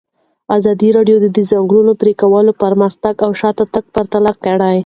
[0.57, 4.77] ازادي راډیو د د ځنګلونو پرېکول پرمختګ او شاتګ پرتله کړی.